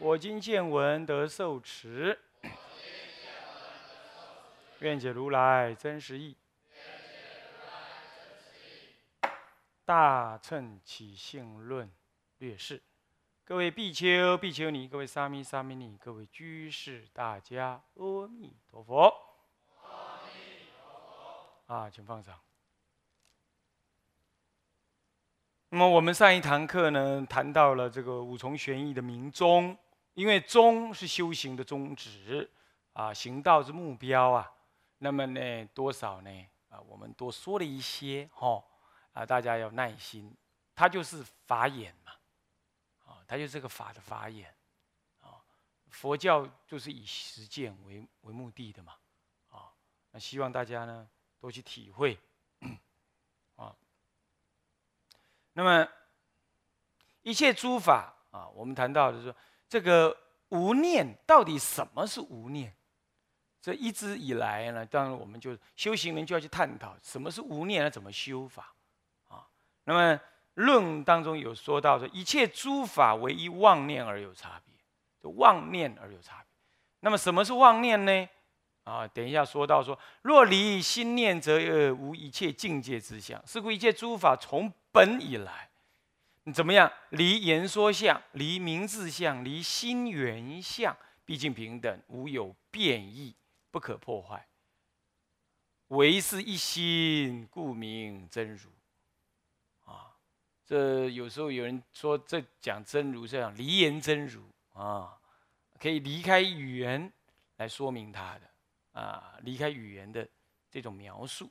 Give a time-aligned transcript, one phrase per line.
[0.00, 2.16] 我今见闻得受持，
[4.78, 6.36] 愿解如来真实义。
[9.84, 11.90] 大乘起信论
[12.38, 12.80] 略释，
[13.44, 19.02] 各位比丘、比丘尼，各位沙弥、沙弥尼，各位居士，大家阿弥陀佛。
[19.82, 20.88] 阿弥陀
[21.66, 22.38] 佛啊，请放上。
[25.70, 29.76] 那么我们上一堂课呢，谈到了这个五重玄义的明宗。
[30.18, 32.50] 因为宗是修行的宗旨
[32.92, 34.52] 啊，行道之目标啊。
[34.98, 36.46] 那么呢，多少呢？
[36.70, 38.60] 啊，我们多说了一些哈
[39.12, 40.36] 啊，大家要耐心。
[40.74, 42.12] 它就是法眼嘛，
[43.06, 44.52] 啊，它就是个法的法眼
[45.20, 45.38] 啊。
[45.88, 48.94] 佛教就是以实践为为目的的嘛，
[49.50, 49.70] 啊，
[50.10, 52.18] 那希望大家呢多去体会
[53.54, 53.72] 啊。
[55.52, 55.88] 那么
[57.22, 59.36] 一切诸法啊，我们谈到的是说。
[59.68, 60.16] 这个
[60.48, 62.72] 无念到底什么是无念？
[63.60, 68.72] 这一直以来呢，当然我们就修行人就要去探讨什么是无念，怎么修法
[69.26, 69.44] 啊？
[69.84, 70.18] 那么
[70.54, 74.74] 论当中有说到说，一切诸法唯一妄念而有差别，
[75.20, 76.46] 就妄念而有差别。
[77.00, 78.28] 那么什么是妄念呢？
[78.84, 83.44] 啊，等一下说到说，若离心念，则无一切境界之相。
[83.46, 85.68] 是故一切诸法从本以来。
[86.52, 86.90] 怎么样？
[87.10, 93.34] 离言说相，离名字相，离心缘相，毕竟平等，无有变异，
[93.70, 94.46] 不可破坏。
[95.88, 98.70] 唯是一心，故名真如。
[99.84, 100.14] 啊，
[100.64, 104.42] 这有时候有人说，这讲真如这样离言真如
[104.74, 105.18] 啊，
[105.78, 107.12] 可以离开语言
[107.56, 110.28] 来说明它的啊，离开语言的
[110.70, 111.50] 这种描述。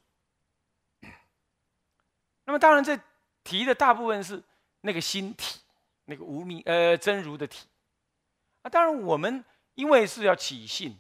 [2.46, 2.98] 那么当然，这
[3.44, 4.44] 提的大部分是。
[4.82, 5.60] 那个心体，
[6.06, 7.68] 那个无名呃真如的体
[8.62, 9.44] 啊，当然我们
[9.76, 10.98] 因为是要起信，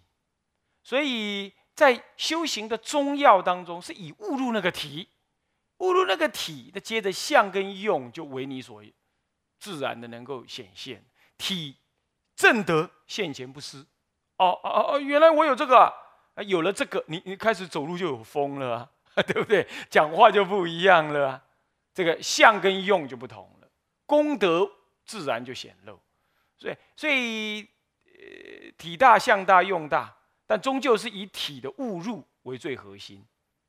[0.84, 5.08] 所以在修行的中药当中，是以误入那个体，
[5.78, 8.84] 误入那个体，那接着相跟用就为你所
[9.60, 11.04] 自然的能够显现
[11.38, 11.76] 体
[12.36, 13.86] 正得现前不失。
[14.38, 15.92] 哦哦哦，原来我有这个，
[16.46, 18.90] 有了这个，你你开始走路就有风了，
[19.26, 19.68] 对不对？
[19.90, 21.44] 讲话就不一样了，
[21.94, 23.52] 这个相跟用就不同。
[24.08, 24.68] 功德
[25.06, 26.00] 自然就显露，
[26.58, 27.62] 所以所以
[28.06, 33.24] 呃体大相大用大，但终究是以体的误入为最核心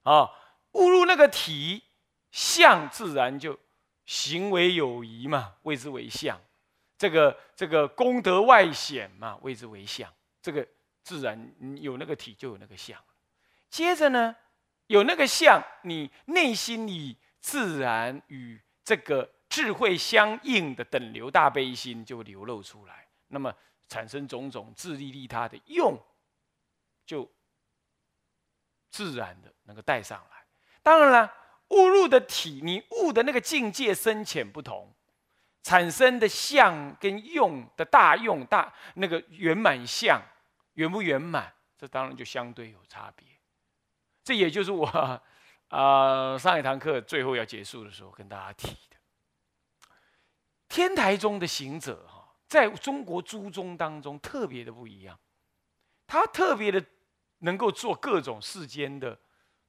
[0.05, 0.31] 啊，
[0.73, 1.83] 误入那个体
[2.31, 3.59] 相，自然就
[4.07, 6.41] 行为有疑嘛，谓之为相。
[6.97, 10.13] 这个这个功德外显嘛，谓之为相。
[10.41, 10.67] 这个
[11.03, 12.99] 自然有那个体就有那个相，
[13.69, 14.35] 接着呢
[14.87, 19.29] 有那个相，你内心里自然与这个。
[19.59, 23.53] 智慧相应的等流大悲心就流露出来，那么
[23.89, 26.01] 产生种种自利利他的用，
[27.05, 27.29] 就
[28.89, 30.47] 自然的能够带上来。
[30.81, 31.35] 当然了，
[31.71, 34.95] 悟入的体，你悟的那个境界深浅不同，
[35.65, 40.23] 产生的相跟用的大用大那个圆满相
[40.75, 43.27] 圆不圆满，这当然就相对有差别。
[44.23, 44.87] 这也就是我
[45.67, 48.77] 啊上一堂课最后要结束的时候跟大家提。
[50.69, 55.19] 天台宗的行者哈，在中国诸宗当中特别的不一样，
[56.07, 56.85] 他特别的
[57.39, 59.19] 能够做各种世间的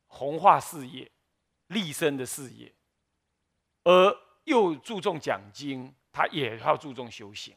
[0.08, 1.10] 弘化事业、
[1.68, 2.74] 立身的事业，
[3.84, 7.56] 而又注重讲经，他也要注重修行。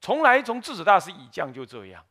[0.00, 2.04] 从来从智者大师以降就这样，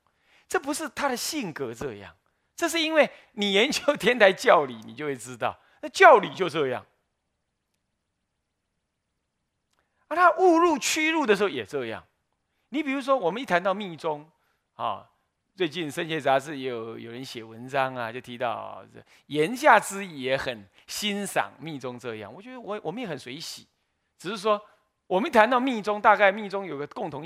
[0.47, 2.15] 这不是他的性格这样，
[2.55, 6.83] 这是因为你研究天台教理，你就会知道，那教理就这样。
[10.09, 12.03] 他误入屈入的时候也这样，
[12.69, 14.29] 你比如说，我们一谈到密宗，
[14.75, 15.07] 啊，
[15.55, 18.83] 最近《圣贤杂志》也有有人写文章啊，就提到
[19.27, 22.33] 言下之意也很欣赏密宗这样。
[22.33, 23.67] 我觉得我我们也很随喜，
[24.17, 24.59] 只是说
[25.07, 27.23] 我们谈到密宗，大概密宗有个共同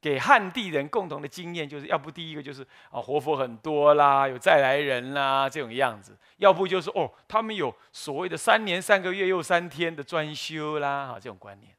[0.00, 11.74] 给汉地人共同的经验，就是要不第一个就是啊活佛很多啦，有再来人啦这种样子；要不就是哦他们有所谓的三年三个月又三天的专修啦，哈这种观念。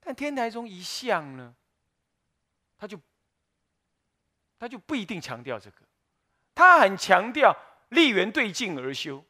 [0.00, 1.54] 但天台宗一向呢，
[2.76, 2.98] 他就
[4.58, 5.82] 他就不一定强调这个，
[6.54, 7.54] 他很强调
[7.90, 9.24] 立缘对境而修。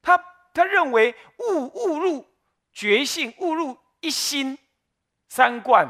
[0.00, 0.16] 他
[0.54, 2.26] 他认为悟悟入
[2.72, 4.56] 觉性，悟入一心
[5.28, 5.86] 三观，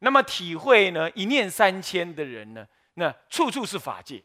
[0.00, 4.22] 那么体会呢一念三千的人呢，那处处是法界，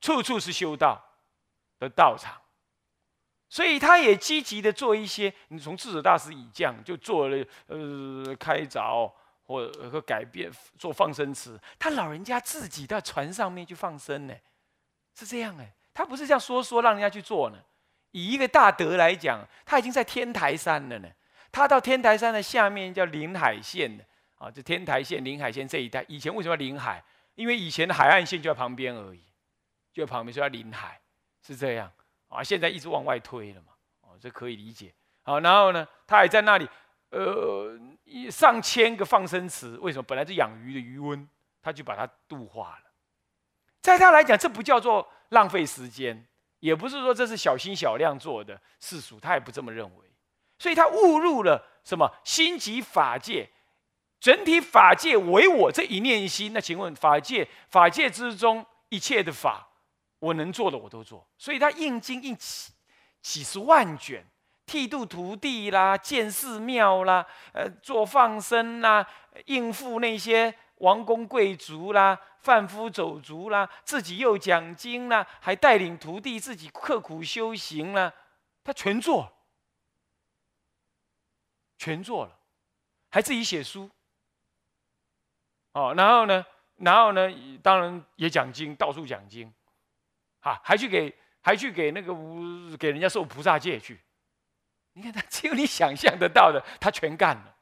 [0.00, 1.04] 处处是修道
[1.78, 2.40] 的道场。
[3.48, 9.10] 所以他也积极的做一些，你从智者大师以降就做了，呃，开凿
[9.44, 11.58] 或和改变做放生池。
[11.78, 14.34] 他老人家自己到船上面去放生呢，
[15.14, 17.58] 是这样哎，他不是这样说说让人家去做呢。
[18.10, 21.08] 以一个大德来讲，他已经在天台山了呢。
[21.52, 24.04] 他到天台山的下面叫临海县的
[24.38, 27.02] 啊，就天台县、临海县这一带，以前为什么要临海？
[27.34, 29.22] 因为以前的海岸线就在旁边而已，
[29.92, 31.00] 就在旁边，所以要临海，
[31.46, 31.90] 是这样。
[32.28, 34.92] 啊，现在一直往外推了嘛，哦，这可以理解。
[35.22, 36.68] 好，然后呢，他还在那里，
[37.10, 37.78] 呃，
[38.30, 40.02] 上千个放生池，为什么？
[40.02, 41.28] 本来是养鱼的鱼温，
[41.62, 42.90] 他就把它度化了。
[43.80, 46.26] 在他来讲，这不叫做浪费时间，
[46.60, 50.04] 也不是说这是小心小量做的世俗，他也不这么认为。
[50.58, 53.48] 所以他误入了什么心即法界，
[54.18, 56.52] 整体法界唯我这一念心。
[56.52, 59.68] 那请问，法界法界之中一切的法？
[60.18, 62.72] 我能做的我都做，所以他印经印几
[63.20, 64.24] 几十万卷，
[64.64, 69.06] 剃度徒弟啦，建寺庙啦，呃，做放生啦，
[69.44, 78.12] 应付那些王公贵族啦、贩夫走卒啦，自己又讲经啦，还带领徒弟自己刻苦修行啦，
[78.64, 79.30] 他全做，
[81.76, 82.38] 全做了，
[83.10, 83.90] 还自己写书，
[85.72, 86.46] 哦，然后呢，
[86.76, 87.30] 然后呢，
[87.62, 89.52] 当然也讲经，到处讲经。
[90.46, 94.00] 啊，还去给还去给那个无给人家受菩萨戒去，
[94.92, 97.56] 你看他 只有你想象得到的，他全干了。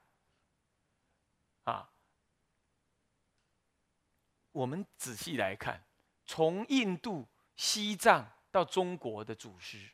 [1.65, 1.91] 啊，
[4.53, 5.83] 我们仔细来看，
[6.27, 7.27] 从印度、
[7.57, 9.91] 西藏到中国的祖师，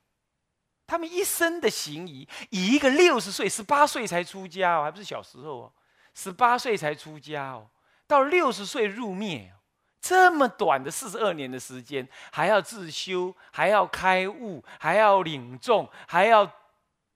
[0.85, 5.75] 他们一生的行仪，以一个六十岁、十八岁才出家哦，还不是小时候哦，
[6.13, 7.71] 十八岁才出家哦，
[8.09, 9.55] 到六十岁入灭。
[10.01, 16.51] 这么短的四十二年的时间，还要自修，还要开悟，还要领众，还要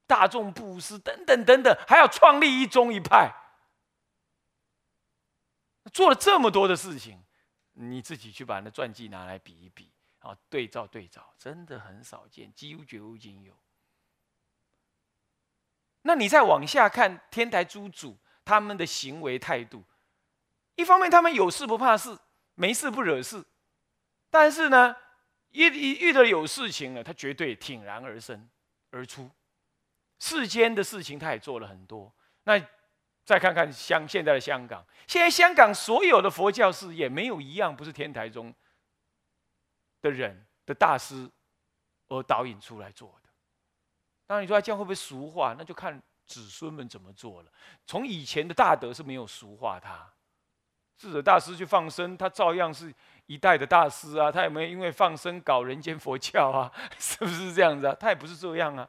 [0.07, 3.33] 大众布施，等等等等，还要创立一宗一派，
[5.93, 7.25] 做了这么多的事情，
[7.73, 13.57] 你自己去把那传记拿来比一比，啊，对照对照，真的很少见，几乎绝无仅有。
[16.03, 19.83] 那你再往下看天台诸祖他们的行为态度，
[20.75, 22.19] 一方面他们有事不怕事。
[22.55, 23.45] 没事不惹事，
[24.31, 24.95] 但是呢，
[25.51, 28.49] 一一遇到有事情了，他绝对挺然而生
[28.91, 29.31] 而出。
[30.21, 32.12] 世间的事情他也做了很多。
[32.45, 32.59] 那
[33.25, 38.55] 再看看香现在的香港，现在香港所有的佛教事业没有一样不是天台中
[40.01, 41.29] 的人的大师
[42.09, 43.29] 而导引出来做的。
[44.27, 45.55] 当然你说这样会不会俗化？
[45.59, 47.53] 那就看子孙们怎么做了。
[47.87, 50.11] 从以前的大德是没有俗化他。
[50.96, 52.94] 智者大师去放生，他照样是
[53.26, 54.31] 一代的大师啊。
[54.31, 56.73] 他有没有因为放生搞人间佛教啊？
[56.99, 57.96] 是不是这样子啊？
[57.99, 58.88] 他也不是这样啊，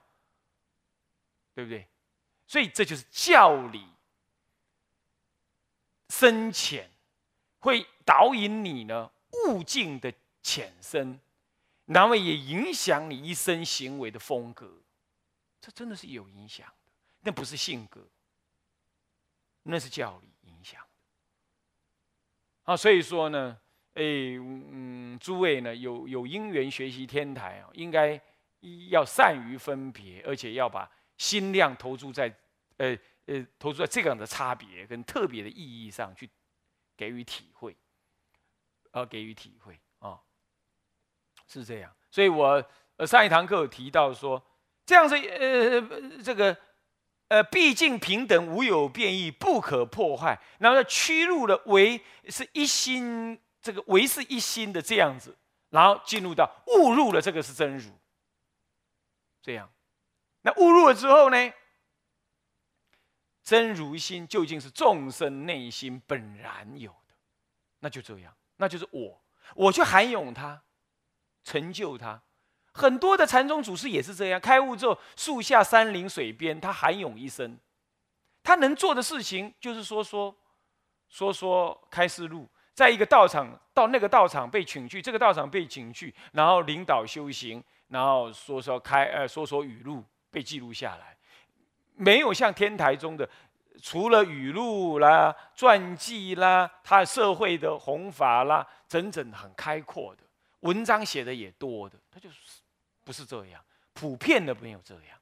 [1.53, 1.87] 对不对？
[2.47, 3.87] 所以这就是教理
[6.09, 6.89] 深浅，
[7.59, 9.11] 会导引你呢
[9.47, 11.19] 悟境的浅深，
[11.85, 14.71] 然后也影响你一生行为的风格。
[15.59, 18.07] 这真的是有影响的，那不是性格，
[19.63, 20.29] 那是教理。
[22.65, 23.57] 啊，所以说呢，
[23.93, 28.19] 哎，嗯，诸位呢有有因缘学习天台啊，应该
[28.89, 32.27] 要善于分别，而且要把心量投注在，
[32.77, 36.29] 呃呃，投注在这样的差别跟特别的意义上去
[36.97, 37.75] 给予体会，
[38.91, 40.19] 呃，给予体会啊，
[41.47, 41.95] 是这样。
[42.11, 42.63] 所以我
[42.97, 44.43] 呃上一堂课有提到说，
[44.85, 46.57] 这样是呃这个。
[47.27, 50.39] 呃，毕竟平等无有变异，不可破坏。
[50.59, 55.35] 然后屈入了为是一心，这个为是一心的这样子，
[55.69, 57.91] 然后进入到误入了这个是真如。
[59.41, 59.71] 这样，
[60.41, 61.53] 那误入了之后呢？
[63.43, 67.13] 真如心究竟是众生内心本然有的，
[67.77, 70.63] 那就这样，那就是我，我去涵养它，
[71.43, 72.23] 成就它。
[72.77, 77.57] 很多的禅宗祖师也是这样，开悟之后，树下、山林、水边，他含勇一生，
[78.43, 80.35] 他能做的事情就是说说，
[81.07, 91.15] 说说开示录，在一个道场到那个道场被请去，这个道场被请去，然后领导修行，然后说说开呃说说语录被记录下来，
[91.95, 93.29] 没有像天台中的
[93.81, 100.23] 除了语录啦、传记啦，他社会的弘法啦，整整很开阔的。
[100.59, 102.37] 文章写的也多的，他就是
[103.05, 105.17] 不是这样，普遍的没有这样。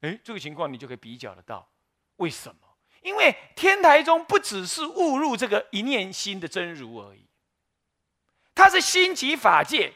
[0.00, 1.68] 哎，这个情况你就可以比较得到，
[2.16, 2.60] 为什么？
[3.02, 7.26] 因为天台宗不只是误入这个一念心的真如而已，
[8.54, 9.92] 它是心即法界，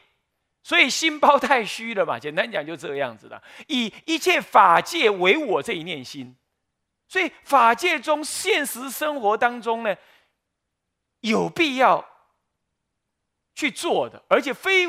[0.62, 2.18] 所以心包太虚了嘛。
[2.18, 6.36] 简单讲就这样子的，以一切法界为我这一念心。
[7.08, 9.96] 所以法界中现实生活当中呢，
[11.20, 12.08] 有必要
[13.54, 14.86] 去做的，而且非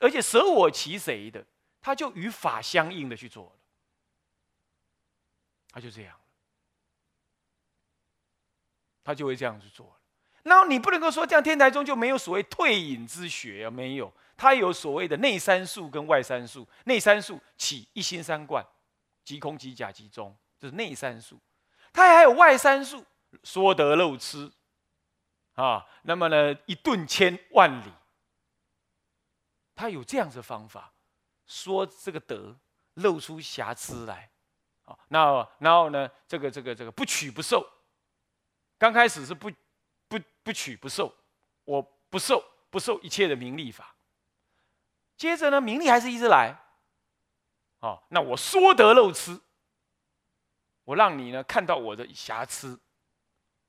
[0.00, 1.44] 而且舍我其谁的，
[1.80, 3.52] 他就与法相应的去做了，
[5.70, 6.18] 他就这样
[9.04, 9.92] 他就会这样去做了。
[10.42, 16.66] 那你不能够说这样天台中就没有所谓退隐之学啊，没有，他有所谓的内三术跟外三术。
[16.84, 18.64] 内三术起一心三观，
[19.24, 21.40] 即空即假即中，这是内三术。
[21.92, 23.04] 他还有外三术，
[23.42, 24.50] 说得漏吃，
[25.54, 27.90] 啊，那么呢，一顿千万里，
[29.76, 30.92] 他有这样子方法，
[31.46, 32.58] 说这个德
[32.94, 34.30] 露出瑕疵来，
[34.86, 37.64] 啊，那然后呢，这个这个这个不取不受，
[38.78, 39.48] 刚开始是不
[40.08, 41.14] 不不取不受，
[41.64, 43.94] 我不受不受一切的名利法，
[45.16, 46.58] 接着呢，名利还是一直来，
[47.80, 49.40] 啊，那我说得漏吃。
[50.84, 52.80] 我让你呢看到我的瑕疵，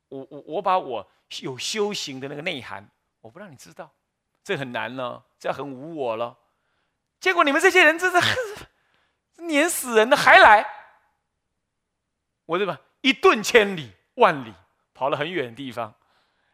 [0.07, 1.09] 我我我把我
[1.41, 2.87] 有修行的那个内涵，
[3.21, 3.91] 我不让你知道，
[4.47, 6.37] 这很难了，这很无我了。
[7.19, 8.65] 结果你们这些人真是
[9.39, 10.65] 碾死人的，还来，
[12.45, 14.53] 我这么一顿千里万里
[14.93, 15.93] 跑了很远的地方，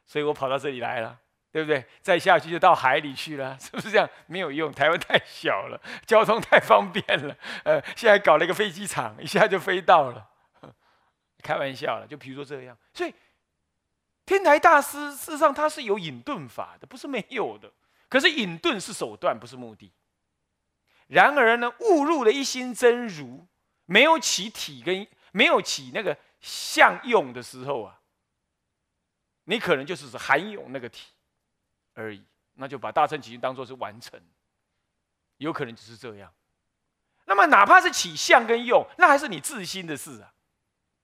[0.07, 1.19] 所以我跑到这里来了，
[1.51, 1.85] 对不对？
[2.01, 4.09] 再下去就到海里去了， 是不是这样？
[4.25, 10.27] 没有用，台湾太小了，交通太方便了，呃，现在搞了一个飞机场，一下就飞到了。
[11.43, 13.13] 开玩笑了，就比如说这样，所以
[14.25, 17.71] 天台大师事实上他是有隐遁法的，不是没有的。
[18.13, 19.91] 可是隐遁是手段，不是目的。
[21.07, 23.47] 然而呢，误入了一心真如，
[23.85, 27.99] 没有起体跟没有起那个相用的时候啊，
[29.45, 31.07] 你可能就是含有那个体
[31.95, 34.21] 而已，那就把大乘起心当做是完成，
[35.37, 36.31] 有可能只是这样。
[37.25, 40.31] 那么哪怕是起相跟用，那还是你自心的事啊。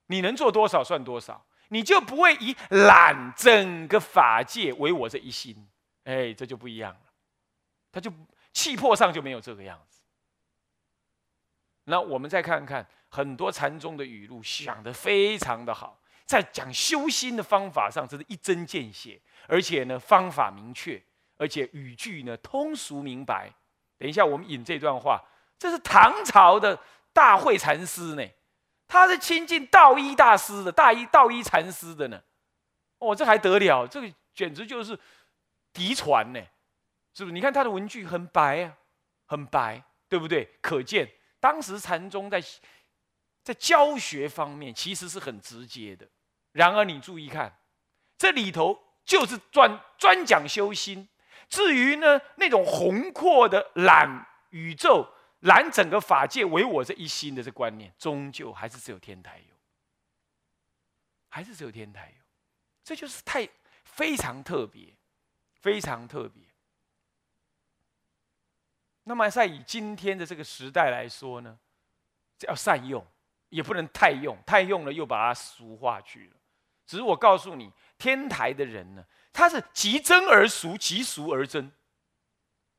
[0.05, 5.67] 你能做多少算多少，你就不会以揽整个法界为我这一心，
[6.09, 6.99] 哎，这就不一样了，
[7.91, 8.11] 他就
[8.51, 10.01] 气魄上就没有这个样子。
[11.83, 20.99] 那我们再看看很多禅宗的语录，想的非常的好，在讲修心的方法上，真是一针见血，而且呢方法明确，
[21.37, 23.53] 而且语句呢通俗明白。
[23.99, 25.23] 等一下我们引这段话，
[25.59, 26.79] 这是唐朝的
[27.13, 28.27] 大慧禅师呢。
[28.87, 32.19] 他是亲近道一大师的，大一道一禅师的呢，
[32.97, 33.85] 哦，这还得了？
[33.85, 34.97] 这个简直就是
[35.73, 36.39] 嫡传呢，
[37.13, 37.33] 是不是？
[37.33, 38.77] 你看他的文句很白啊，
[39.25, 40.45] 很白，对不对？
[40.61, 41.09] 可见
[41.39, 42.41] 当时禅宗在
[43.43, 46.07] 在教学方面其实是很直接的。
[46.51, 47.59] 然而你注意看，
[48.17, 51.07] 这里头就是专专讲修心，
[51.49, 55.13] 至于呢那种宏阔的揽宇宙。
[55.43, 59.55] 揽整个法界为我这一心的这观念，终究还是只有天台有，
[61.29, 62.21] 还是只有天台有，
[62.83, 63.47] 这就是太
[63.85, 64.93] 非常特别，
[65.61, 66.43] 非常特别。
[69.03, 71.57] 那么在以今天的这个时代来说呢，
[72.47, 73.05] 要善用，
[73.49, 76.35] 也不能太用，太用了又把它俗化去了。
[76.85, 81.71] 只是我告诉你，天台的人呢，他是极真而俗，极俗而真。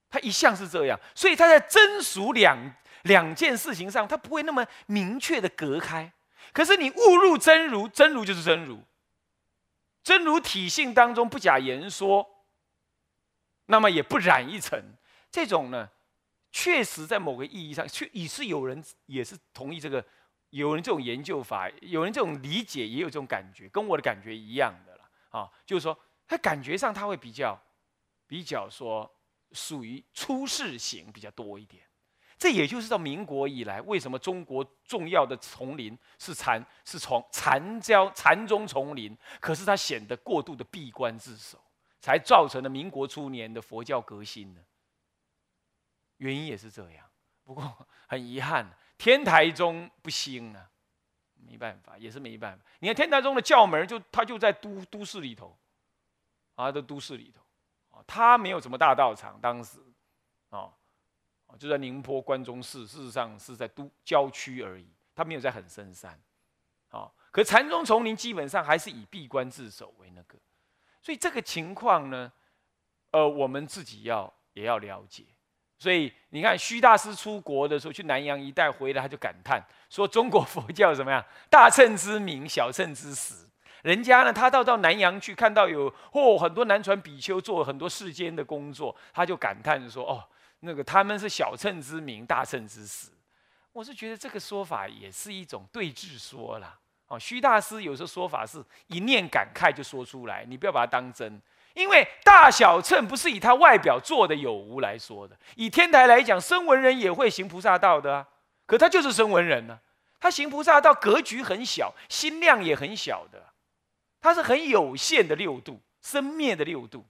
[0.09, 2.59] 他一向是这样，所以他在真俗两
[3.03, 6.13] 两件事情上，他不会那么明确的隔开。
[6.53, 8.83] 可是你误入真如，真如就是真如，
[10.03, 12.40] 真如体性当中不假言说，
[13.71, 14.79] 那么也不染一层。
[15.31, 15.89] 这种呢，
[16.53, 20.05] 确实在某个意义上，确也是有人也是同意这个，
[20.51, 25.51] 有人这种研究法，有人这种理解，也有这种感觉，跟我的感觉一样的了啊。
[25.65, 27.59] 就是说，他感觉上他会比较
[28.27, 29.11] 比较说。
[29.53, 31.83] 属于出世型比较多一点，
[32.39, 41.61] 这也就是到民国以来，为什么中国重要的丛林是禅，是从禅教禅宗丛林，可是它显得过度的闭关自守，
[42.01, 44.61] 才造成了民国初年的佛教革新呢？
[46.17, 47.09] 原因也是这样。
[47.45, 48.67] 不过 很遗憾，
[48.99, 50.71] 天台宗不兴啊，
[51.35, 52.65] 没办法，也是没办法。
[52.81, 55.57] 你看天台宗的教门，就他就在都都市里头，
[56.55, 57.41] 啊，在都市里头。
[57.91, 59.79] 啊他没有什么大道场，当时，
[60.51, 60.73] 哦，
[61.59, 64.89] 就在宁波关中市，事实上是在都郊区而已。
[65.15, 66.19] 他没有在很深山，
[66.91, 67.13] 哦。
[67.31, 70.39] 可禅宗丛林基本上还是以闭关自守为那个，
[71.03, 72.31] 所以这个情况呢，
[73.11, 75.25] 呃，我们自己要也要了解。
[75.79, 81.25] 所以你看，虚大师出国的时候，去南洋一带回来，他就感叹说：“中国佛教怎么样？
[81.49, 83.47] 大乘之名，小乘之实。
[83.83, 90.23] 人家呢，他到到南洋去，看到有哦很多南传比丘做很多世间的工作，他就感叹说：哦，
[90.61, 93.09] 那个他们是小乘之名，大乘之实。
[93.73, 96.79] 我是觉得这个说法也是一种对峙说啦。
[97.11, 101.41] 哦，虚大师有时候说法是一念感慨就说出来，你不要把它当真。”
[101.75, 108.29] 因为大小乘不是以他外表做的有无来说的，以天台来讲，声闻人也会行菩萨道的啊，
[108.67, 109.79] 可他就是声闻人呢，
[110.19, 113.53] 他行菩萨道格局很小，心量也很小的，
[114.21, 117.05] 他是很有限的六度，生灭的六度，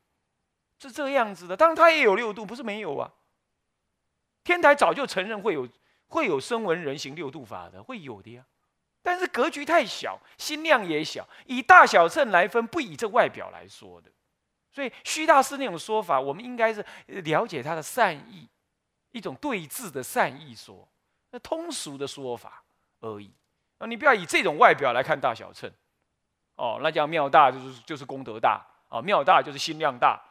[0.79, 1.57] 是这个样子的。
[1.57, 3.11] 当然他也有六度，不是没有啊。
[4.45, 5.69] 天台早就承认会有
[6.09, 8.45] 会有声闻人行六度法的，会有的呀。
[9.03, 14.11] 但是格局太小，心量也小，以大小乘来分，不以这外表来说的。
[14.73, 18.49] 所以虚大师那种说法，我们应该是了解他的善意，
[19.11, 20.89] 一种对峙的善意说，
[21.31, 22.63] 那通俗的说法
[23.01, 23.33] 而已。
[23.79, 25.71] 啊，你不要以这种外表来看大小乘，
[26.57, 30.23] 哦，那叫庙大就是就是功德大啊，庙大就是心量大。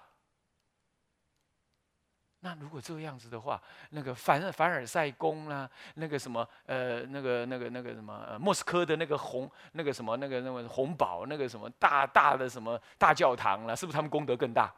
[2.41, 14.74] 那如果这个样子的话，那个凡凡尔赛宫啦，那个什么呃，那个那个那个什么，莫斯科的那个红那个什么那个那个红堡那个什么大大的什么大教堂啦，是不是他们功德更大？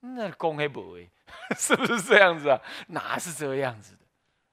[0.00, 1.08] 那功还不为，
[1.56, 2.58] 是不是这样子啊？
[2.88, 4.00] 哪是这样子的，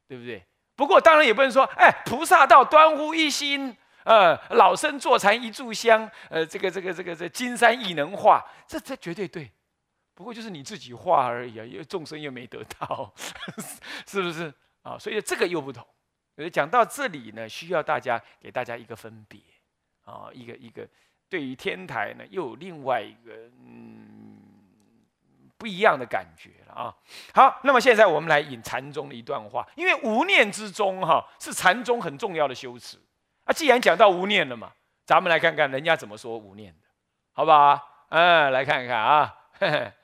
[0.08, 0.46] 对不对？
[0.76, 9.50] 不过当然也不能说，哎，菩萨道端乎一心，呃，老僧坐禅一炷香，呃，这个这个这个这金山亦能化，这这绝对对。
[10.20, 13.10] 不过就是你自己画而已啊，因为众生又没得到，
[14.06, 15.00] 是不是啊？
[15.00, 15.88] 所以这个又不同。
[16.52, 19.40] 讲到这里呢，需要大家给大家一个分别
[20.04, 20.86] 啊，一个一个
[21.30, 23.32] 对于天台呢，又有另外一个
[23.64, 24.42] 嗯
[25.58, 26.94] 不一样的感觉了啊。
[27.34, 32.98] 好，那么现在我们来引禅宗的一段话，因为无念之中哈是禅宗很重要的修持
[33.46, 33.54] 啊。
[33.54, 34.74] 既然讲到无念了嘛，
[35.06, 36.88] 咱们来看看人家怎么说无念的，
[37.32, 38.06] 好不好？
[38.10, 39.34] 嗯，来看一看啊。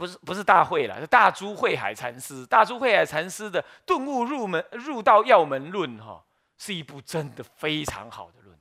[0.00, 2.46] 不是不是大会了，是大珠慧海禅师。
[2.46, 6.24] 大珠慧海禅师的《顿悟入门入道要门论》哈，
[6.56, 8.58] 是一部真的非常好的论。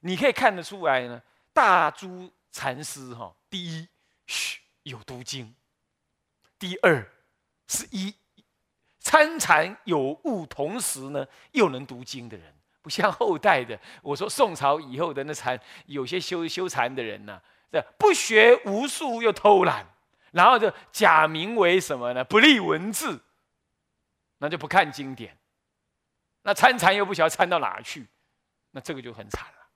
[0.00, 1.22] 你可以看得出来呢，
[1.52, 3.86] 大珠禅师哈，第一，
[4.26, 5.54] 嘘有读经；
[6.58, 7.08] 第二，
[7.68, 8.12] 是一
[8.98, 13.78] 参禅有悟，同时呢又能读经的人，不像后代的。
[14.02, 19.86] 我说宋朝以后的那禅，有些修修禅的人呢，这不学无术又偷懒。
[20.32, 22.22] 然后就假名为什么呢？
[22.22, 23.20] 不立文字，
[24.38, 25.36] 那就不看经典，
[26.42, 28.06] 那参禅又不晓得参到哪去，
[28.70, 29.66] 那这个就很惨了。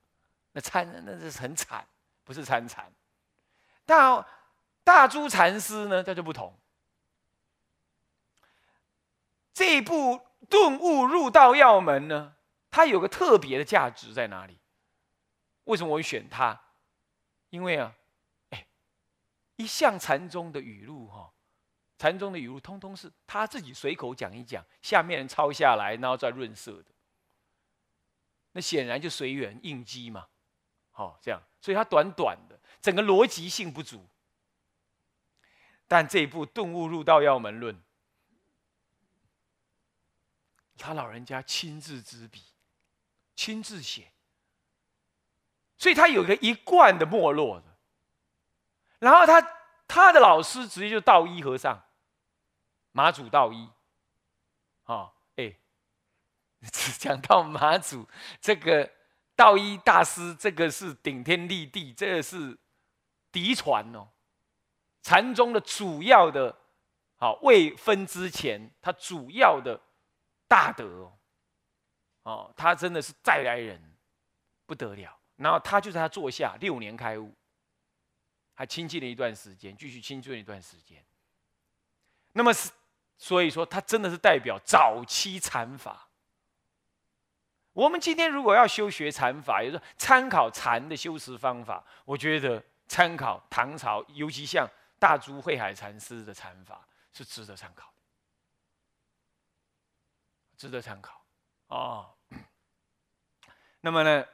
[0.53, 1.85] 那参那是很惨，
[2.23, 2.89] 不是参禅。
[3.85, 4.25] 大
[4.83, 6.57] 大珠禅师呢，他就不同。
[9.53, 10.15] 这部
[10.49, 12.35] 《顿悟入道要门》呢，
[12.71, 14.57] 它有个特别的价值在哪里？
[15.65, 16.61] 为什么我会选它？
[17.49, 17.93] 因为啊。
[19.57, 21.33] 一向禅宗的语录，哈，
[21.97, 26.85] 禅宗的语录通通是他自己随口讲一讲，下面人抄下来，然后再润色的。
[28.51, 30.27] 那显然就随缘应机嘛，
[30.91, 34.07] 好这样，所以他短短的，整个逻辑性不足。
[35.87, 37.75] 但这一部《顿悟入道要门论》，
[40.77, 42.41] 他老人家亲自执笔，
[43.35, 44.11] 亲自写，
[45.77, 47.61] 所以他有个一贯的没落。
[49.05, 49.39] 然后他
[49.87, 51.79] 他的老师直接就道一和尚，
[52.91, 53.69] 马祖道一，
[54.85, 55.55] 啊，哎，
[56.71, 58.09] 只 讲到马祖
[58.41, 58.91] 这个
[59.35, 62.57] 道一大师，这个是顶天立地，这个是
[63.31, 64.07] 嫡传哦，
[65.03, 66.57] 禅宗的主要的，
[67.17, 69.79] 好未分之前，他主要的
[70.47, 71.13] 大德哦，
[72.23, 73.79] 哦，他真的是再来人，
[74.65, 75.15] 不得了。
[75.35, 77.31] 然后他就在他座下六年开悟。
[78.55, 81.05] 还亲近了一段时间，继续亲近一段时间。
[82.31, 82.71] 那么是，
[83.17, 86.07] 所以说他真的是代表早期禅法。
[87.73, 94.65] 我们今天如果要修学禅法，也就是参考禅的修持方法，我觉得参考唐朝，尤其像
[94.97, 97.93] 大珠慧海禅师的禅法是值得参考的，
[100.57, 101.25] 值得参考
[101.67, 102.15] 哦。
[103.81, 104.25] 那么呢，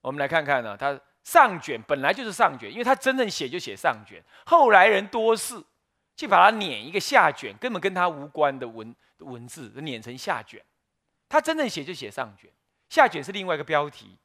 [0.00, 1.00] 我们来看看呢，他。
[1.28, 5.62] 上卷本来就是上卷，因为他真正写就写上卷，后来人多事，
[6.16, 10.64] 去把它碾一个下卷，根本跟他无关的文文字，碾成下卷。
[11.28, 12.50] 他真正写就写上卷，
[12.88, 14.16] 下卷是另外一个标题，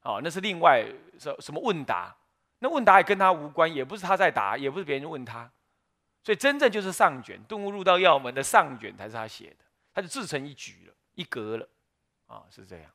[0.00, 0.82] 哦，那是另外
[1.18, 2.16] 什什么问答，
[2.60, 5.52] 那问答也跟他无关，也不是他在答，也不是别人问他，
[6.22, 11.68] 所以真正就是上卷《动物入道要门》的上卷才是他写的，他就自成一局了，一格了，
[12.28, 12.90] 啊，是这样。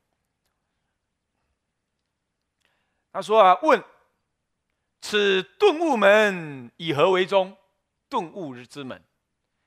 [3.16, 3.82] 他说啊，问
[5.00, 7.56] 此顿悟门以何为宗？
[8.10, 9.02] 顿悟之门。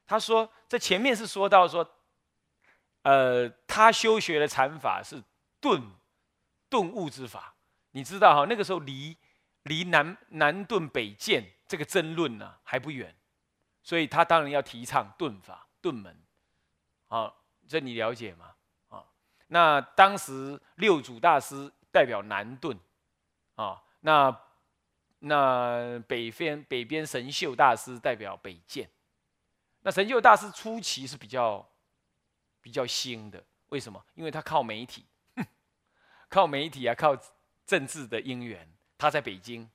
[0.06, 1.94] 他说，这前面是说到说，
[3.04, 5.22] 呃，他修学的禅法是
[5.62, 5.82] 顿
[6.68, 7.54] 顿悟之法。
[7.92, 9.16] 你知道哈，那个时候离
[9.62, 13.16] 离南南顿北渐这个争论呢还不远，
[13.82, 16.22] 所以他当然要提倡顿法顿门。
[17.06, 17.34] 好，
[17.66, 18.54] 这你了解吗？
[18.90, 19.06] 啊，
[19.46, 22.78] 那当时六祖大师代表南顿。
[23.58, 24.40] 啊，那
[25.18, 28.88] 那北边北边神秀大师代表北建，
[29.80, 31.68] 那神秀大师初期是比较
[32.60, 34.00] 比较新的，为什么？
[34.14, 35.04] 因为他靠媒体，
[36.28, 37.18] 靠媒体啊，靠
[37.66, 39.68] 政治的因缘，他在北京，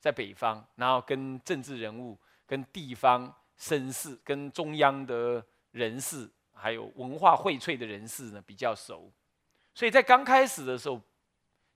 [0.00, 9.12] 在北方，然后跟政治人物、跟地方绅士、跟中央的人士，还有文化荟萃的人士呢比较熟，
[9.72, 11.00] 所以在刚开始的时候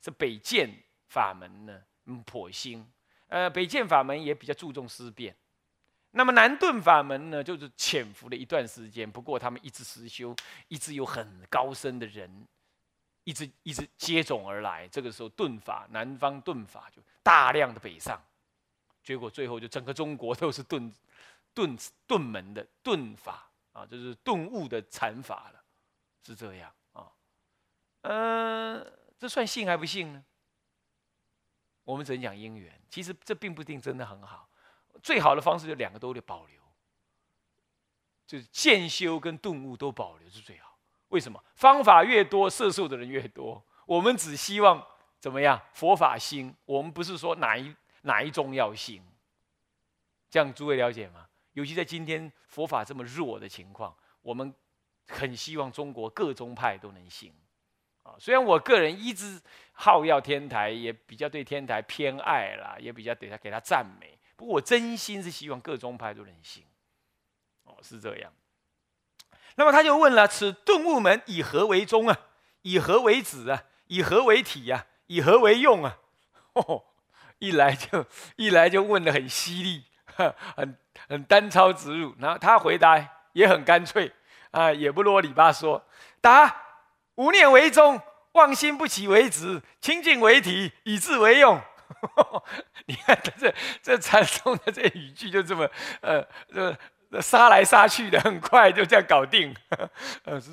[0.03, 0.69] 是北建。
[1.11, 2.90] 法门呢，嗯，颇新。
[3.27, 5.37] 呃，北渐法门也比较注重思辨。
[6.12, 9.09] 那么南顿法门呢，就是潜伏了一段时间。
[9.09, 10.35] 不过他们一直实修，
[10.68, 12.49] 一直有很高深的人，
[13.23, 14.88] 一直一直接踵而来。
[14.88, 18.20] 这个时候，顿法南方顿法就大量的北上，
[19.05, 20.92] 结果最后就整个中国都是顿
[21.55, 25.62] 顿顿门的顿法啊，就是顿悟的禅法了，
[26.27, 27.07] 是这样啊。
[28.03, 30.25] 嗯，这算信还不信呢？
[31.90, 34.48] 我们只能讲因缘，其实这并不一定真的很好。
[35.03, 36.62] 最好的方式就两个都得保留，
[38.26, 40.79] 就是渐修跟顿悟都保留是最好。
[41.09, 41.42] 为什么？
[41.57, 43.61] 方法越多，摄受的人越多。
[43.87, 44.87] 我们只希望
[45.18, 45.61] 怎么样？
[45.72, 46.55] 佛法兴。
[46.64, 49.03] 我们不是说哪一哪一宗要兴。
[50.31, 51.26] 这样诸位了解吗？
[51.55, 54.55] 尤其在今天佛法这么弱的情况，我们
[55.09, 57.35] 很希望中国各宗派都能兴。
[58.18, 59.40] 虽然我个人一直
[59.73, 64.18] 好要天台，也比较对天台偏爱啦，也比较给他给他赞美。
[64.37, 66.64] 不过我真心是希望各宗派都能行。
[67.64, 68.33] 哦，是这样。
[69.57, 72.18] 那么他就问了：此顿悟门以何为宗啊？
[72.62, 73.64] 以何为子啊？
[73.87, 74.87] 以何为体呀？
[75.07, 75.99] 以何为用啊？
[76.55, 76.85] 哦，
[77.38, 82.14] 一来就一来就问的很犀利，很很单刀直入。
[82.18, 84.12] 然后他回答也很干脆
[84.51, 85.83] 啊，也不啰里吧嗦，
[86.20, 86.69] 答。
[87.20, 88.00] 无念为宗，
[88.33, 91.61] 妄心不起为止，清净为体，以智为用。
[92.87, 99.54] 你看这这禅宗的这语句就这么呃这杀来杀去的，很快就这样搞定。
[100.24, 100.50] 呃，是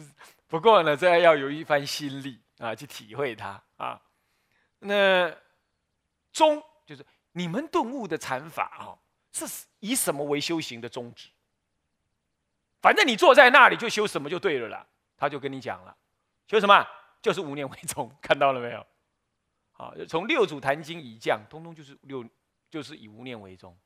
[0.48, 4.02] 不过呢，这要有一番心力啊，去体会它啊。
[4.80, 5.34] 那
[6.34, 9.00] 宗就是你们顿悟的禅法啊，
[9.32, 9.46] 是
[9.80, 11.30] 以什么为修行的宗旨？
[12.82, 14.86] 反正你坐在那里就修什么就对了啦。
[15.16, 15.96] 他就跟你讲了。
[16.48, 16.88] 求什么？
[17.22, 18.86] 就是无念为宗，看到了没有？
[19.72, 22.24] 好，从六祖坛经以降，通通就是六，
[22.70, 23.78] 就是以无念为宗。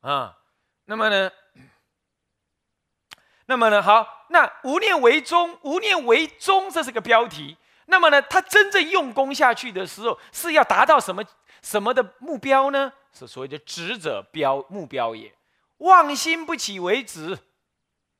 [0.00, 0.36] 啊，
[0.84, 1.30] 那么呢？
[3.46, 3.82] 那么呢？
[3.82, 7.56] 好，那无念为宗，无念为宗，这是个标题。
[7.86, 8.22] 那么呢？
[8.22, 11.24] 他真正用功下去的时候，是要达到什么
[11.62, 12.92] 什么的目标呢？
[13.12, 15.34] 是所谓的执者标目标也。
[15.78, 17.36] 妄心不起为止，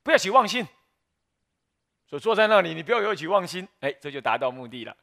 [0.03, 0.66] 不要起妄心。
[2.11, 4.96] 所坐在那里，你不要有起妄心，哎，这就达到目的了，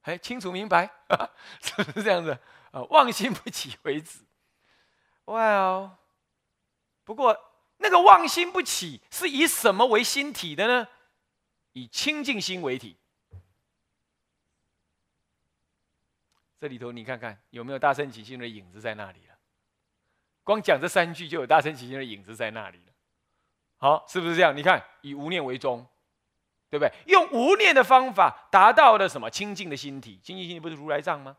[0.00, 0.90] 哎，清楚明白，
[1.62, 2.36] 是不是这样子
[2.72, 2.82] 啊？
[2.90, 4.18] 妄心不起为止。
[5.26, 5.96] 哇哦，
[7.04, 7.38] 不过
[7.76, 10.88] 那个妄心不起是以什么为心体的呢？
[11.70, 12.96] 以清净心为体。
[16.58, 19.38] 这里头你看看有没有大圣起心的影子在那里了？
[20.42, 22.92] 光讲这三句就有大圣起心的影子在那里了。
[23.76, 24.56] 好，是不是这样？
[24.56, 25.86] 你看，以无念为宗。
[26.70, 26.92] 对不对？
[27.06, 30.20] 用无念的方法达到了什么清净的心体？
[30.22, 31.36] 清净心体不是如来藏吗？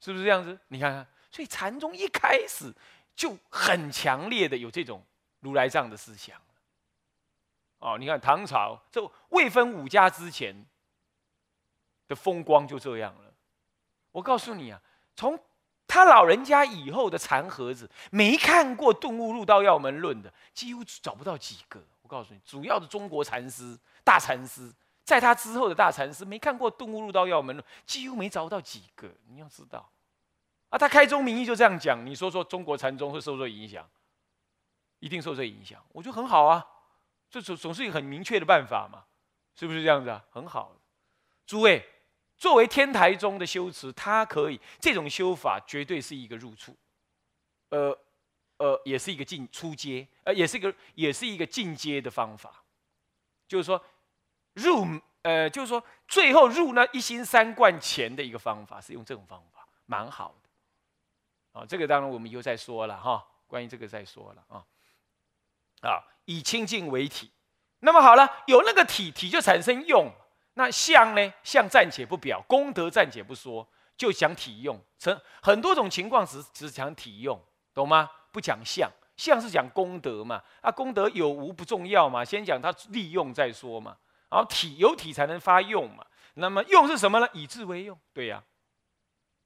[0.00, 0.58] 是不是这样子？
[0.68, 2.70] 你看看，所以禅宗一开始
[3.16, 5.02] 就很强烈的有这种
[5.40, 6.38] 如来藏的思想。
[7.78, 10.66] 哦，你看唐朝这未分五家之前
[12.06, 13.32] 的风光就这样了。
[14.10, 14.78] 我告诉你啊，
[15.16, 15.38] 从
[15.86, 21.82] 他老人家以后的禅盒子，没看过《顿悟入道要门论》的，几乎找不到几个。
[22.02, 23.78] 我告诉你，主要的中国禅师。
[24.04, 24.72] 大禅师
[25.04, 29.10] 在他之后的大禅师没看过《顿悟入道要门的》，几乎没找到几个。
[29.28, 29.90] 你要知道，
[30.68, 32.04] 啊，他开宗明义就这样讲。
[32.04, 33.88] 你说说中国禅宗会受这影响？
[35.00, 35.84] 一定受这影响。
[35.92, 36.64] 我觉得很好啊，
[37.30, 39.04] 这总总是一个很明确的办法嘛。
[39.54, 40.24] 是不是这样子啊？
[40.30, 40.74] 很好，
[41.44, 41.86] 诸位，
[42.38, 46.74] 作为天台宗的修持，它可以这种修法绝对是一个入处，
[47.68, 47.94] 呃
[48.56, 52.64] 呃，也是一个进出阶，呃，也是一个也是一个进阶的方法，
[53.46, 53.84] 就是说
[54.54, 54.86] 入
[55.22, 64.64] 呃，就是说最后入那一心三观前的一个方法是用这种方法，蛮好的，啊，这个当然我们以后再说了哈，关于这个再说了啊，
[65.82, 67.30] 啊，以清净为体。
[67.84, 70.12] 那么好了，有那个体，体就产生用。
[70.54, 71.32] 那相呢？
[71.42, 74.78] 相暂且不表，功德暂且不说，就讲体用。
[74.98, 77.40] 成很多种情况只只讲体用，
[77.72, 78.10] 懂吗？
[78.30, 80.42] 不讲相，相是讲功德嘛。
[80.60, 83.96] 啊，功德有无不重要嘛，先讲它利用再说嘛。
[84.32, 86.04] 然后体有体才能发用嘛。
[86.34, 87.28] 那么用是什么呢？
[87.32, 87.96] 以智为用。
[88.12, 88.42] 对呀，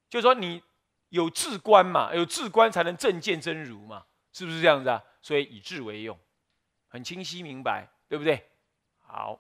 [0.09, 0.63] 就是说你
[1.09, 5.03] 有智观嘛，有智观才能正见真如嘛，是不是这样子啊？
[5.21, 6.19] 所以以智为用，
[6.89, 7.89] 很清晰明白。
[8.09, 8.49] 对不对？
[9.01, 9.35] 好。